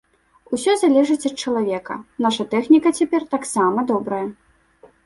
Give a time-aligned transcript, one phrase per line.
[0.55, 4.25] Усё залежыць ад чалавека, наша тэхніка цяпер таксама добрая.